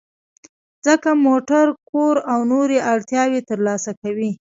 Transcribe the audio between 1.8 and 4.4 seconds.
کور او نورې اړتیاوې ترلاسه کوئ.